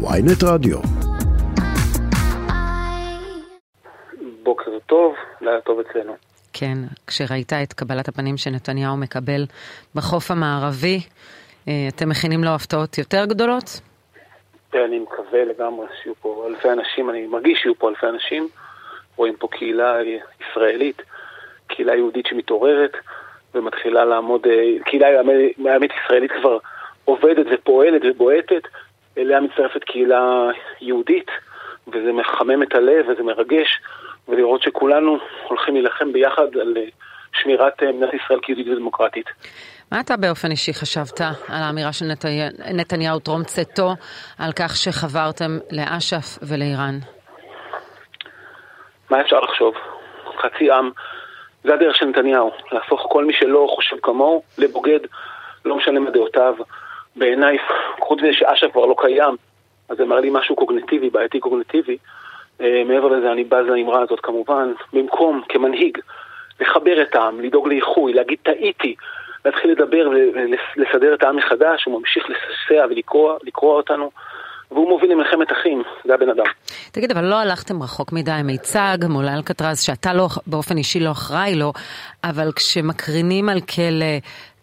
ויינט 0.00 0.42
רדיו. 0.44 0.78
בוקר 4.42 4.78
טוב, 4.86 5.14
לילה 5.40 5.60
טוב 5.60 5.80
אצלנו. 5.80 6.16
כן, 6.52 6.78
כשראית 7.06 7.52
את 7.52 7.72
קבלת 7.72 8.08
הפנים 8.08 8.36
שנתניהו 8.36 8.96
מקבל 8.96 9.44
בחוף 9.94 10.30
המערבי, 10.30 11.00
אה, 11.68 11.72
אתם 11.88 12.08
מכינים 12.08 12.44
לו 12.44 12.50
הפתעות 12.50 12.98
יותר 12.98 13.24
גדולות? 13.24 13.80
אני 14.74 14.98
מקווה 14.98 15.44
לגמרי 15.44 15.86
שיהיו 16.02 16.14
פה 16.20 16.46
אלפי 16.48 16.68
אנשים, 16.70 17.10
אני 17.10 17.26
מרגיש 17.26 17.58
שיהיו 17.58 17.74
פה 17.78 17.88
אלפי 17.88 18.06
אנשים. 18.06 18.48
רואים 19.16 19.36
פה 19.36 19.48
קהילה 19.50 19.96
ישראלית, 20.40 21.02
קהילה 21.66 21.94
יהודית 21.94 22.26
שמתעוררת 22.26 22.92
ומתחילה 23.54 24.04
לעמוד, 24.04 24.46
אה, 24.46 24.84
קהילה 24.84 25.06
האמת 25.72 25.90
ישראלית 26.04 26.32
כבר 26.40 26.58
עובדת 27.04 27.46
ופועלת 27.52 28.02
ובועטת, 28.04 28.62
אליה 29.18 29.40
מצטרפת 29.40 29.84
קהילה 29.84 30.50
יהודית, 30.80 31.30
וזה 31.88 32.12
מחמם 32.12 32.62
את 32.62 32.74
הלב 32.74 33.08
וזה 33.08 33.22
מרגש, 33.22 33.80
ולראות 34.28 34.62
שכולנו 34.62 35.18
הולכים 35.48 35.74
להילחם 35.74 36.12
ביחד 36.12 36.56
על 36.60 36.74
אה, 36.76 36.82
שמירת 37.32 37.82
אה, 37.82 37.92
מדינת 37.92 38.14
ישראל 38.14 38.40
כיהודית 38.42 38.68
ודמוקרטית. 38.68 39.26
מה 39.92 40.00
אתה 40.00 40.16
באופן 40.16 40.50
אישי 40.50 40.74
חשבת 40.74 41.20
על 41.20 41.62
האמירה 41.62 41.92
של 41.92 42.04
נת... 42.04 42.24
נתניהו 42.74 43.18
טרום 43.18 43.44
צאתו, 43.44 43.94
על 44.38 44.52
כך 44.52 44.76
שחברתם 44.76 45.58
לאש"ף 45.72 46.38
ולאיראן? 46.42 46.98
מה 49.10 49.20
אפשר 49.20 49.40
לחשוב? 49.40 49.74
חצי 50.38 50.70
עם, 50.70 50.90
זה 51.64 51.74
הדרך 51.74 51.96
של 51.96 52.06
נתניהו, 52.06 52.50
להפוך 52.72 53.06
כל 53.10 53.24
מי 53.24 53.32
שלא 53.32 53.66
חושב 53.74 53.96
כמוהו 54.02 54.42
לבוגד, 54.58 55.00
לא 55.64 55.76
משנה 55.76 56.00
מה 56.00 56.10
דעותיו. 56.10 56.54
בעיניי, 57.18 57.56
חוץ 58.00 58.20
מזה 58.20 58.32
שאש"ף 58.32 58.72
כבר 58.72 58.86
לא 58.86 58.94
קיים, 58.98 59.36
אז 59.88 59.96
זה 59.96 60.04
מראה 60.04 60.20
לי 60.20 60.30
משהו 60.32 60.56
קוגנטיבי, 60.56 61.10
בעייתי 61.10 61.40
קוגנטיבי. 61.40 61.96
אה, 62.60 62.82
מעבר 62.86 63.08
לזה, 63.08 63.32
אני 63.32 63.44
בז 63.44 63.66
לאמרה 63.66 64.02
הזאת 64.02 64.20
כמובן, 64.20 64.72
במקום 64.92 65.42
כמנהיג 65.48 65.98
לחבר 66.60 67.02
את 67.02 67.14
העם, 67.14 67.40
לדאוג 67.40 67.68
לאיחוי, 67.68 68.12
להגיד 68.12 68.38
טעיתי, 68.42 68.94
להתחיל 69.44 69.70
לדבר 69.70 70.08
ולסדר 70.76 71.14
את 71.14 71.22
העם 71.22 71.36
מחדש, 71.36 71.84
הוא 71.84 71.98
ממשיך 71.98 72.24
לססע 72.30 72.86
ולקרוע 72.90 73.76
אותנו. 73.76 74.10
והוא 74.70 74.88
מוביל 74.88 75.12
למלחמת 75.12 75.52
אחים, 75.52 75.82
זה 76.04 76.14
הבן 76.14 76.28
אדם. 76.28 76.44
תגיד, 76.92 77.10
אבל 77.10 77.24
לא 77.24 77.34
הלכתם 77.34 77.82
רחוק 77.82 78.12
מדי, 78.12 78.40
מיצג 78.44 78.98
מול 79.08 79.28
אלקטרז, 79.28 79.80
שאתה 79.80 80.14
לא, 80.14 80.28
באופן 80.46 80.76
אישי 80.76 81.00
לא 81.00 81.10
אחראי 81.10 81.54
לו, 81.54 81.72
אבל 82.24 82.52
כשמקרינים 82.56 83.48
על 83.48 83.60
כלא 83.60 84.06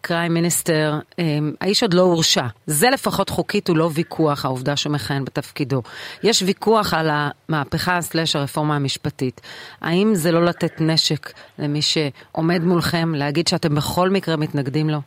קריים 0.08 0.34
מיניסטר, 0.34 0.90
אמ, 1.18 1.52
האיש 1.60 1.82
עוד 1.82 1.94
לא 1.94 2.02
הורשע. 2.02 2.46
זה 2.66 2.86
לפחות 2.92 3.28
חוקית 3.30 3.68
הוא 3.68 3.76
לא 3.76 3.88
ויכוח, 3.94 4.44
העובדה 4.44 4.76
שהוא 4.76 4.92
מכהן 4.92 5.24
בתפקידו. 5.24 5.82
יש 6.22 6.42
ויכוח 6.42 6.94
על 6.94 7.06
המהפכה 7.10 8.00
סלש 8.00 8.36
הרפורמה 8.36 8.76
המשפטית. 8.76 9.40
האם 9.82 10.08
זה 10.14 10.32
לא 10.32 10.44
לתת 10.44 10.80
נשק 10.80 11.22
למי 11.58 11.82
שעומד 11.82 12.60
מולכם, 12.64 13.14
להגיד 13.14 13.46
שאתם 13.48 13.74
בכל 13.74 14.08
מקרה 14.10 14.36
מתנגדים 14.36 14.90
לו? 14.90 14.98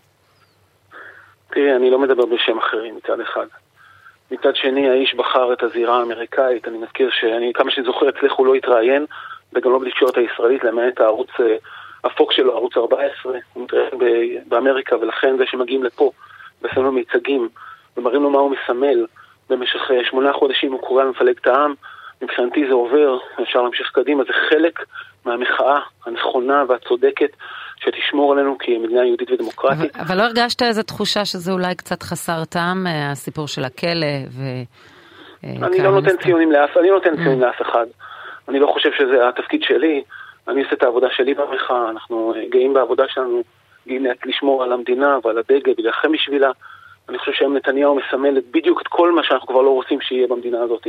תראי, 1.54 1.76
אני 1.76 1.90
לא 1.90 2.00
מדבר 2.00 2.26
בשם 2.26 2.58
אחרים 2.58 2.96
מצד 2.98 3.20
אחד. 3.20 3.46
מצד 4.32 4.56
שני, 4.56 4.90
האיש 4.90 5.16
בחר 5.16 5.54
את 5.54 5.64
הזירה 5.64 6.00
האמריקאית. 6.00 6.68
אני 6.68 6.78
מזכיר 6.78 7.10
שאני, 7.12 7.52
כמה 7.54 7.72
שאני 7.72 7.86
זוכר, 7.86 8.10
אצלך 8.10 8.34
הוא 8.34 8.48
לא 8.48 8.54
התראיין, 8.54 9.06
וגם 9.54 9.72
לא 9.72 9.80
בתקשורת 9.80 10.18
הישראלית, 10.18 10.64
למעט 10.64 11.00
הערוץ, 11.00 11.30
אה, 12.06 12.10
הפוק 12.12 12.32
שלו, 12.32 12.56
ערוץ 12.56 12.78
14. 12.78 13.38
הוא 13.54 13.64
מתראיין 13.64 14.42
באמריקה, 14.48 14.96
ולכן 14.98 15.38
זה 15.38 15.44
שמגיעים 15.46 15.84
לפה, 15.84 16.12
ושמים 16.62 16.86
לו 16.86 16.92
מיצגים, 16.92 17.50
ומראים 17.98 18.24
לו 18.24 18.30
מה 18.30 18.40
הוא 18.40 18.52
מסמל, 18.52 19.06
במשך 19.50 19.92
אה, 19.92 20.06
שמונה 20.10 20.34
חודשים 20.34 20.72
הוא 20.72 20.82
קורא 20.82 21.04
למפלג 21.04 21.38
את 21.42 21.48
העם. 21.48 21.74
מבחינתי 22.22 22.68
זה 22.68 22.74
עובר, 22.74 23.18
אפשר 23.44 23.62
להמשיך 23.62 23.92
קדימה, 23.94 24.24
זה 24.24 24.34
חלק 24.50 24.80
מהמחאה 25.26 25.80
הנכונה 26.06 26.64
והצודקת 26.70 27.30
שתשמור 27.78 28.34
עלינו 28.34 28.58
כמדינה 28.60 29.06
יהודית 29.06 29.32
ודמוקרטית. 29.32 29.96
אבל, 29.96 30.04
אבל 30.06 30.18
לא 30.18 30.24
הרגשת 30.24 30.62
איזו 30.62 30.84
תחושה 30.84 31.26
שזה 31.26 31.52
אולי 31.52 31.76
קצת 31.76 32.04
חסר 32.04 32.46
טעם, 32.46 32.88
אה, 32.88 33.12
הסיפור 33.12 33.48
של 33.48 33.64
הכלא 33.64 34.08
ו... 34.30 34.42
אה, 35.44 35.68
אני 35.68 35.84
לא 35.84 35.92
נותן 35.92 36.18
ציונים 36.24 36.52
לאף, 36.52 36.78
אני 36.78 36.90
לא 36.90 36.96
נותן 36.96 37.16
ציונים 37.16 37.44
mm. 37.44 37.46
לאף 37.46 37.62
אחד. 37.62 37.86
אני 38.50 38.60
לא 38.60 38.68
חושב 38.74 38.90
שזה 38.98 39.30
התפקיד 39.30 39.64
שלי, 39.64 40.04
אני 40.48 40.64
עושה 40.64 40.76
את 40.76 40.84
העבודה 40.84 41.08
שלי 41.12 41.34
במחאה, 41.34 41.90
אנחנו 41.90 42.34
אה, 42.36 42.44
גאים 42.50 42.74
בעבודה 42.74 43.04
שלנו, 43.08 43.42
גאים 43.88 44.06
לשמור 44.26 44.64
על 44.64 44.74
המדינה 44.74 45.18
ועל 45.24 45.38
הדגל, 45.38 45.74
להילחם 45.78 46.12
בשבילה. 46.12 46.52
אני 47.10 47.18
חושב 47.18 47.32
שהיום 47.32 47.58
נתניהו 47.58 47.96
מסמל 47.96 48.42
בדיוק 48.52 48.82
את 48.82 48.88
כל 48.88 49.12
מה 49.12 49.24
שאנחנו 49.24 49.48
כבר 49.48 49.62
לא 49.62 49.70
רוצים 49.70 50.02
שיהיה 50.02 50.28
במדינה 50.28 50.62
הזאת. 50.62 50.88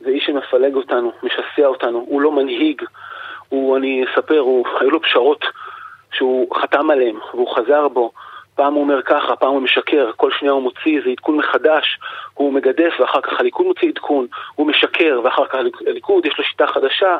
זה 0.00 0.08
איש 0.10 0.26
שמפלג 0.26 0.74
אותנו, 0.74 1.12
משסע 1.22 1.66
אותנו, 1.66 2.04
הוא 2.08 2.20
לא 2.20 2.32
מנהיג, 2.32 2.82
הוא, 3.48 3.76
אני 3.76 4.04
אספר, 4.04 4.38
הוא, 4.38 4.66
היו 4.80 4.90
לו 4.90 5.02
פשרות 5.02 5.44
שהוא 6.12 6.56
חתם 6.56 6.90
עליהם 6.90 7.18
והוא 7.34 7.54
חזר 7.54 7.88
בו. 7.88 8.12
פעם 8.54 8.74
הוא 8.74 8.82
אומר 8.82 9.02
ככה, 9.02 9.36
פעם 9.36 9.50
הוא 9.50 9.62
משקר, 9.62 10.10
כל 10.16 10.30
שנייה 10.38 10.52
הוא 10.52 10.62
מוציא 10.62 10.98
איזה 10.98 11.10
עדכון 11.10 11.36
מחדש, 11.36 11.98
הוא 12.34 12.52
מגדף 12.52 12.94
ואחר 13.00 13.20
כך 13.20 13.40
הליכוד 13.40 13.66
מוציא 13.66 13.88
עדכון, 13.88 14.26
הוא 14.54 14.66
משקר 14.66 15.20
ואחר 15.24 15.46
כך 15.46 15.58
הליכוד, 15.86 16.26
יש 16.26 16.38
לו 16.38 16.44
שיטה 16.44 16.66
חדשה. 16.66 17.18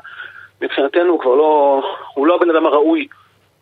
מבחינתנו 0.63 1.13
הוא 1.13 1.21
כבר 1.21 1.35
לא, 1.35 1.83
הוא 2.15 2.27
לא 2.27 2.35
הבן 2.35 2.51
אדם 2.51 2.67
הראוי 2.67 3.07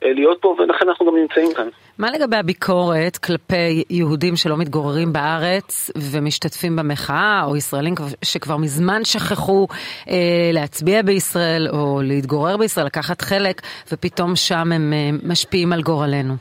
אה, 0.04 0.12
להיות 0.12 0.38
פה, 0.40 0.56
ולכן 0.58 0.88
אנחנו 0.88 1.06
גם 1.06 1.16
נמצאים 1.16 1.54
כאן. 1.56 1.68
מה 1.98 2.10
לגבי 2.10 2.36
הביקורת 2.36 3.16
כלפי 3.16 3.84
יהודים 3.90 4.36
שלא 4.36 4.56
מתגוררים 4.56 5.12
בארץ 5.12 5.90
ומשתתפים 6.12 6.76
במחאה, 6.76 7.42
או 7.46 7.56
ישראלים 7.56 7.94
שכבר 8.24 8.56
מזמן 8.56 9.04
שכחו 9.04 9.66
אה, 10.08 10.50
להצביע 10.52 11.02
בישראל 11.02 11.68
או 11.72 12.00
להתגורר 12.02 12.56
בישראל, 12.56 12.86
לקחת 12.86 13.20
חלק, 13.22 13.60
ופתאום 13.92 14.36
שם 14.36 14.72
הם 14.72 14.92
אה, 14.92 15.10
משפיעים 15.30 15.72
על 15.72 15.82
גורלנו? 15.82 16.34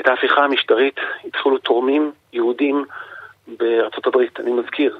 את 0.00 0.08
ההפיכה 0.08 0.40
המשטרית 0.40 0.96
התחילו 1.24 1.58
תורמים 1.58 2.12
יהודים 2.32 2.84
בארצות 3.58 4.06
הברית, 4.06 4.40
אני 4.40 4.50
מזכיר. 4.50 4.98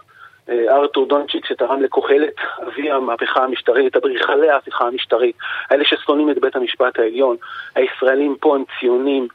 אה, 0.50 0.77
ארתור 0.77 1.06
דונצ'יק 1.06 1.47
שתרם 1.47 1.83
לקהלת, 1.83 2.34
אבי 2.66 2.91
המהפכה 2.91 3.44
המשטרית, 3.44 3.97
אדריכלי 3.97 4.50
ההפיכה 4.50 4.84
המשטרית, 4.87 5.37
האלה 5.71 5.84
ששונאים 5.84 6.31
את 6.31 6.38
בית 6.38 6.56
המשפט 6.56 6.99
העליון, 6.99 7.37
הישראלים 7.75 8.37
פה 8.41 8.55
הם 8.56 8.65
ציונים, 8.81 9.28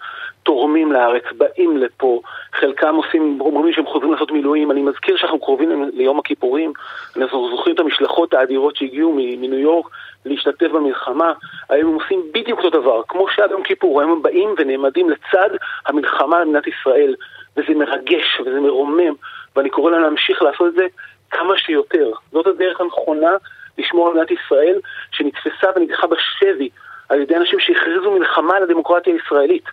תורמים 0.43 0.91
לארץ, 0.91 1.23
באים 1.37 1.77
לפה, 1.77 2.21
חלקם 2.53 2.95
עושים, 2.95 3.37
אומרים 3.41 3.73
שהם 3.73 3.85
חוזרים 3.85 4.13
לעשות 4.13 4.31
מילואים, 4.31 4.71
אני 4.71 4.81
מזכיר 4.81 5.17
שאנחנו 5.17 5.39
קרובים 5.39 5.89
ליום 5.93 6.19
הכיפורים, 6.19 6.73
אנחנו 7.17 7.49
זוכרים 7.49 7.75
את 7.75 7.79
המשלחות 7.79 8.33
האדירות 8.33 8.75
שהגיעו 8.75 9.13
מניו 9.15 9.59
יורק 9.59 9.85
להשתתף 10.25 10.67
במלחמה, 10.67 11.33
היום 11.69 11.89
הם 11.89 11.95
עושים 11.95 12.21
בדיוק 12.33 12.59
אותו 12.63 12.81
דבר, 12.81 13.01
כמו 13.07 13.27
שהיה 13.29 13.47
ביום 13.47 13.63
כיפור, 13.63 14.01
היום 14.01 14.11
הם 14.11 14.21
באים 14.21 14.49
ונעמדים 14.57 15.09
לצד 15.09 15.49
המלחמה 15.85 16.39
למדינת 16.39 16.67
ישראל, 16.67 17.15
וזה 17.57 17.73
מרגש 17.75 18.39
וזה 18.41 18.59
מרומם. 18.59 19.13
ואני 19.55 19.69
קורא 19.69 19.91
להם 19.91 20.01
להמשיך 20.01 20.41
לעשות 20.41 20.67
את 20.67 20.73
זה 20.73 20.85
כמה 21.31 21.57
שיותר. 21.57 22.11
זאת 22.31 22.47
הדרך 22.47 22.81
הנכונה 22.81 23.31
לשמור 23.77 24.07
על 24.07 24.13
מדינת 24.13 24.31
ישראל, 24.31 24.79
שנתפסה 25.11 25.67
ונדחה 25.75 26.07
בשבי 26.07 26.69
על 27.09 27.21
ידי 27.21 27.35
אנשים 27.35 27.59
שהכריזו 27.59 28.11
מלחמה 28.11 28.55
על 28.55 28.63
הדמוקרטיה 28.63 29.13
הישראלית. 29.13 29.63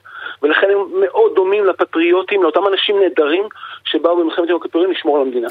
ולכן 0.43 0.67
הם 0.71 1.01
מאוד 1.01 1.33
דומים 1.35 1.67
לפטריוטים, 1.67 2.43
לאותם 2.43 2.61
אנשים 2.73 2.97
נהדרים 3.01 3.45
שבאו 3.85 4.17
במלחמת 4.17 4.49
יום 4.49 4.61
הכיפורים 4.61 4.91
לשמור 4.91 5.17
על 5.17 5.23
המדינה. 5.23 5.49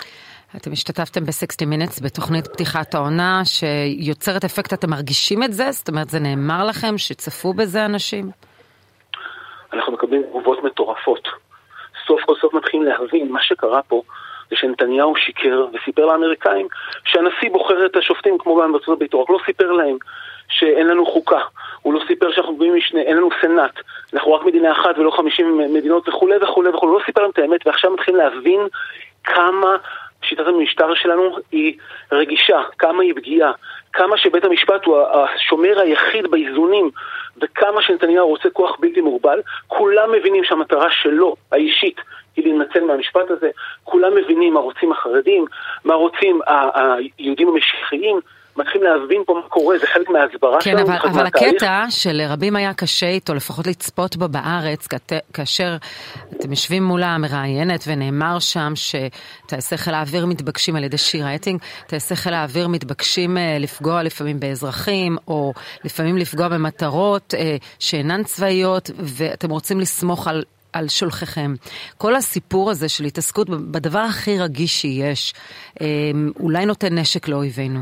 אתם 0.55 0.71
השתתפתם 0.71 1.25
ב-60 1.25 1.65
Minutes 1.65 2.03
בתוכנית 2.03 2.47
פתיחת 2.47 2.95
העונה 2.95 3.41
שיוצרת 3.45 4.43
אפקט, 4.43 4.73
אתם 4.73 4.89
מרגישים 4.89 5.43
את 5.43 5.53
זה? 5.53 5.71
זאת 5.71 5.89
אומרת, 5.89 6.09
זה 6.09 6.19
נאמר 6.19 6.65
לכם 6.69 6.97
שצפו 6.97 7.53
בזה 7.53 7.85
אנשים? 7.85 8.31
אנחנו 9.73 9.93
מקבלים 9.93 10.23
תגובות 10.23 10.63
מטורפות. 10.63 11.27
סוף 12.07 12.21
כל 12.21 12.35
סוף 12.41 12.53
מתחילים 12.53 12.87
להבין 12.87 13.31
מה 13.31 13.41
שקרה 13.41 13.81
פה 13.81 14.01
זה 14.49 14.55
שנתניהו 14.55 15.15
שיקר 15.15 15.65
וסיפר 15.73 16.05
לאמריקאים 16.05 16.67
שהנשיא 17.05 17.49
בוחר 17.51 17.85
את 17.85 17.95
השופטים 17.95 18.37
כמו 18.37 18.61
גם 18.61 18.71
בארצות 18.71 18.95
הברית, 18.95 19.13
הוא 19.13 19.21
רק 19.21 19.29
לא 19.29 19.39
סיפר 19.45 19.71
להם 19.71 19.97
שאין 20.49 20.87
לנו 20.87 21.05
חוקה, 21.05 21.39
הוא 21.81 21.93
לא 21.93 22.01
סיפר 22.07 22.31
שאנחנו 22.31 22.55
גבוהים 22.55 22.75
משנה, 22.75 23.01
אין 23.01 23.17
לנו 23.17 23.29
סנאט, 23.41 23.79
אנחנו 24.13 24.33
רק 24.33 24.45
מדינה 24.45 24.71
אחת 24.71 24.97
ולא 24.97 25.11
50 25.11 25.57
מדינות 25.73 26.09
וכולי 26.09 26.35
וכולי 26.41 26.69
וכולי, 26.69 26.91
הוא 26.91 26.99
לא 26.99 27.05
סיפר 27.05 27.21
להם 27.21 27.31
את 27.31 27.39
האמת 27.39 27.67
ועכשיו 27.67 27.91
מתחילים 27.91 28.19
להבין 28.19 28.59
כמה 29.23 29.75
שיטת 30.23 30.47
המשטר 30.47 30.95
שלנו 30.95 31.37
היא 31.51 31.77
רגישה, 32.11 32.61
כמה 32.77 33.03
היא 33.03 33.13
פגיעה, 33.15 33.51
כמה 33.93 34.17
שבית 34.17 34.43
המשפט 34.43 34.85
הוא 34.85 34.97
השומר 34.97 35.79
היחיד 35.79 36.31
באיזונים 36.31 36.89
וכמה 37.41 37.81
שנתניהו 37.81 38.27
רוצה 38.27 38.49
כוח 38.49 38.77
בלתי 38.79 39.01
מוגבל, 39.01 39.41
כולם 39.67 40.11
מבינים 40.11 40.43
שהמטרה 40.43 40.91
שלו, 40.91 41.35
האישית, 41.51 42.01
היא 42.35 42.45
להינצל 42.45 42.83
מהמשפט 42.83 43.31
הזה, 43.31 43.49
כולם 43.83 44.15
מבינים 44.15 44.53
מה 44.53 44.59
רוצים 44.59 44.91
החרדים, 44.91 45.45
מה 45.85 45.93
רוצים 45.93 46.39
היהודים 46.47 47.47
המשיחיים, 47.47 48.19
מתחילים 48.57 48.87
להבין 48.87 49.23
פה 49.25 49.33
מה 49.33 49.49
קורה, 49.49 49.77
זה 49.77 49.87
חלק 49.87 50.09
מההסברה 50.09 50.57
כן, 50.61 50.71
שלנו. 50.71 50.81
אבל, 50.81 50.97
חלק 50.99 51.11
אבל 51.11 51.23
מהתהליך. 51.23 51.53
הקטע 51.55 51.85
שלרבים 51.89 52.55
היה 52.55 52.73
קשה 52.73 53.07
איתו, 53.07 53.33
לפחות 53.33 53.67
לצפות 53.67 54.15
בו 54.15 54.27
בארץ, 54.27 54.87
כת- 54.87 55.13
כאשר 55.33 55.77
אתם 56.37 56.51
יושבים 56.51 56.83
מול 56.83 57.03
המראיינת 57.03 57.83
ונאמר 57.87 58.39
שם 58.39 58.73
שטייסי 58.75 59.77
חיל 59.77 59.93
האוויר 59.93 60.25
מתבקשים 60.25 60.75
על 60.75 60.83
ידי 60.83 60.97
שירה 60.97 61.35
אטינג, 61.35 61.61
טייסי 61.87 62.15
חיל 62.15 62.33
האוויר 62.33 62.67
מתבקשים 62.67 63.37
אה, 63.37 63.57
לפגוע 63.59 64.03
לפעמים 64.03 64.39
באזרחים, 64.39 65.17
או 65.27 65.53
לפעמים 65.83 66.17
לפגוע 66.17 66.47
במטרות 66.47 67.33
אה, 67.37 67.55
שאינן 67.79 68.23
צבאיות, 68.23 68.89
ואתם 68.99 69.49
רוצים 69.49 69.79
לסמוך 69.79 70.27
על... 70.27 70.43
על 70.73 70.87
שולחיכם. 70.87 71.53
כל 71.97 72.15
הסיפור 72.15 72.71
הזה 72.71 72.89
של 72.89 73.03
התעסקות 73.03 73.49
בדבר 73.49 73.99
הכי 73.99 74.39
רגיש 74.39 74.81
שיש, 74.81 75.33
אה, 75.81 75.87
אולי 76.39 76.65
נותן 76.65 76.97
נשק 76.97 77.27
לאויבינו. 77.27 77.79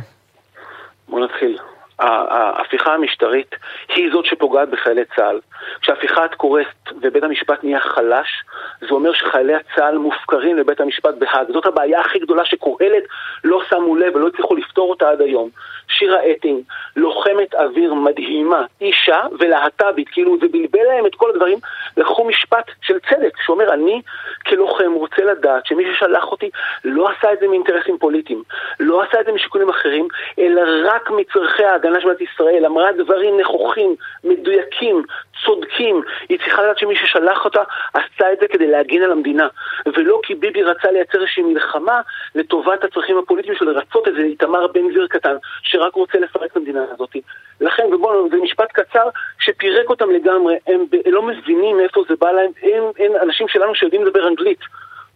בוא 1.09 1.19
נתחיל. 1.19 1.57
ההפיכה 1.99 2.93
המשטרית 2.93 3.55
היא 3.95 4.11
זאת 4.11 4.25
שפוגעת 4.25 4.69
בחיילי 4.69 5.05
צה"ל. 5.15 5.39
כשההפיכה 5.81 6.27
קורסת 6.27 6.91
ובית 7.01 7.23
המשפט 7.23 7.63
נהיה 7.63 7.79
חלש, 7.79 8.43
זה 8.81 8.87
אומר 8.91 9.13
שחיילי 9.13 9.53
הצה"ל 9.55 9.97
מופקרים 9.97 10.57
לבית 10.57 10.81
המשפט 10.81 11.15
בהאג. 11.19 11.47
זאת 11.53 11.65
הבעיה 11.65 12.01
הכי 12.01 12.19
גדולה 12.19 12.45
שקהלת 12.45 13.03
לא 13.43 13.61
שמו 13.69 13.95
לב 13.95 14.15
ולא 14.15 14.27
הצליחו 14.27 14.55
לפתור 14.55 14.89
אותה 14.89 15.09
עד 15.09 15.21
היום. 15.21 15.49
שירה 15.87 16.19
אטינג, 16.31 16.63
לוחמת 16.95 17.55
אוויר 17.55 17.93
מדהימה, 17.93 18.65
אישה 18.81 19.21
ולהט"בית, 19.39 20.09
כאילו 20.09 20.37
זה 20.41 20.47
בלבל 20.51 20.83
להם 20.87 21.05
את 21.05 21.15
כל 21.15 21.29
הדברים, 21.29 21.57
לקחו 21.99 22.25
משפט 22.25 22.71
של 22.81 22.99
צדק, 23.09 23.37
שאומר 23.45 23.73
אני 23.73 24.01
כלוחם 24.47 24.91
רוצה 24.93 25.23
לדעת 25.23 25.65
שמי 25.65 25.83
ששלח 25.93 26.23
אותי 26.31 26.49
לא 26.83 27.09
עשה 27.09 27.33
את 27.33 27.39
זה 27.39 27.47
מאינטרסים 27.47 27.97
פוליטיים, 27.97 28.43
לא 28.79 29.03
עשה 29.03 29.19
את 29.19 29.25
זה 29.25 29.31
משיקולים 29.31 29.69
אחרים, 29.69 30.07
אלא 30.39 30.61
רק 30.83 31.09
מצרכי 31.09 31.63
ההגנה 31.63 32.01
של 32.01 32.07
מדינת 32.07 32.21
ישראל, 32.21 32.65
אמרה 32.65 32.91
דברים 32.91 33.39
נכוחים, 33.39 33.95
מדויקים, 34.23 35.03
צודקים, 35.45 36.01
היא 36.29 36.39
צריכה 36.39 36.61
לדעת 36.61 36.77
שמי 36.77 36.95
ששלח 36.95 37.45
אותה 37.45 37.63
עשה 37.93 38.33
את 38.33 38.39
זה 38.39 38.47
כדי 38.47 38.67
להגן 38.67 39.01
על 39.01 39.11
המדינה, 39.11 39.47
ולא 39.95 40.19
כי 40.23 40.35
ביבי 40.35 40.63
רצה 40.63 40.91
לייצר 40.91 41.17
איזושהי 41.17 41.43
מלחמה 41.43 42.01
לטובת 42.35 42.83
הצרכים 42.83 43.17
הפוליטיים 43.17 43.55
שלו, 43.55 43.71
לרצות 43.71 44.07
איזה 44.07 44.19
איתמר 44.19 44.67
בן 44.67 44.89
גביר 44.89 45.07
קטן, 45.07 45.35
שרק 45.63 45.93
רוצה 45.93 46.19
לפרק 46.19 46.51
את 46.51 46.57
המדינה 46.57 46.83
הזאת. 46.91 47.15
לכן, 47.61 47.93
ובואו, 47.93 48.29
זה 48.29 48.37
משפט 48.37 48.71
קצר 48.71 49.09
שפירק 49.39 49.89
אותם 49.89 50.11
לגמרי, 50.11 50.55
הם 50.67 50.85
לא 51.05 51.21
מבינים 51.21 51.77
מאיפה 51.77 52.03
זה 52.09 52.15
בא 52.19 52.31
להם, 52.31 52.51
אין, 52.61 52.83
אין 52.97 53.11
אנשים 53.21 53.47
שלנו 53.47 53.75
שיודעים 53.75 54.05
לדבר 54.05 54.27
אנגלית, 54.27 54.59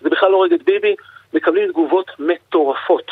זה 0.02 0.10
בכלל 0.10 0.32
לא 0.32 0.46
את 0.46 0.64
ביבי, 0.64 0.96
מקבלים 1.34 1.68
תגובות 1.68 2.12
מטורפות. 2.20 3.12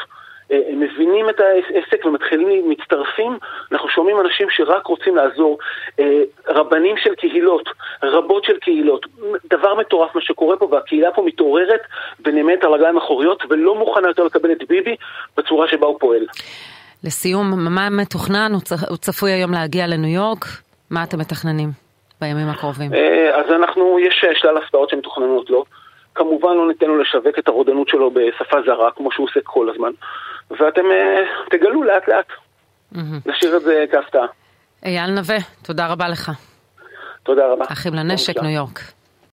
אה, 0.52 0.60
הם 0.70 0.80
מבינים 0.80 1.30
את 1.30 1.40
העסק 1.40 2.06
ומתחילים, 2.06 2.70
מצטרפים, 2.70 3.38
אנחנו 3.72 3.90
שומעים 3.90 4.20
אנשים 4.20 4.48
שרק 4.50 4.86
רוצים 4.86 5.16
לעזור, 5.16 5.58
אה, 6.00 6.22
רבנים 6.48 6.96
של 6.98 7.16
קהילות, 7.16 7.70
רבות 8.04 8.44
של 8.44 8.58
קהילות, 8.58 9.06
דבר 9.50 9.76
מטורף 9.76 10.16
מה 10.16 10.22
שקורה 10.22 10.58
פה, 10.58 10.68
והקהילה 10.72 11.12
פה 11.12 11.24
מתעוררת 11.26 11.82
ונעמדת 12.26 12.64
על 12.64 12.72
רגליים 12.74 12.98
אחוריות 12.98 13.44
ולא 13.50 13.76
מוכנה 13.76 14.08
יותר 14.08 14.24
לקבל 14.24 14.52
את 14.52 14.68
ביבי 14.68 14.96
בצורה 15.38 15.68
שבה 15.68 15.88
הוא 15.88 16.00
פועל. 16.00 16.26
לסיום, 17.04 17.76
מה 17.76 17.90
מתוכנן? 17.90 18.52
הוא 18.90 18.98
צפוי 18.98 19.32
היום 19.32 19.52
להגיע 19.52 19.88
לניו 19.88 20.10
יורק? 20.10 20.46
מה 20.92 21.04
אתם 21.04 21.20
מתכננים 21.20 21.70
בימים 22.22 22.48
הקרובים? 22.50 22.94
אה, 22.94 23.40
אז 23.40 23.52
אנחנו, 23.52 24.00
יש 24.00 24.24
אה, 24.28 24.36
שלל 24.36 24.58
הפתעות 24.58 24.90
שמתוכננות 24.90 25.50
לו. 25.50 25.66
כמובן 26.16 26.50
לא 26.58 26.68
ניתן 26.68 26.88
לו 26.88 26.98
לשווק 26.98 27.40
את 27.40 27.48
הרודנות 27.48 27.88
שלו 27.88 28.12
בשפה 28.12 28.58
זרה, 28.66 28.92
כמו 28.92 29.12
שהוא 29.12 29.28
עושה 29.30 29.40
כל 29.44 29.70
הזמן. 29.70 29.92
ואתם 30.60 30.82
אה, 30.92 31.24
תגלו 31.52 31.84
לאט 31.84 32.08
לאט. 32.08 32.28
נשאיר 33.26 33.58
את 33.58 33.62
זה 33.62 33.86
כהפתעה. 33.92 34.26
אייל 34.86 35.12
נווה, 35.12 35.38
תודה 35.64 35.88
רבה 35.88 36.08
לך. 36.08 36.32
תודה 37.24 37.42
רבה. 37.52 37.66
אחים 37.70 37.94
לנשק. 37.94 38.42
ניו 38.42 38.52
יורק. 38.52 38.80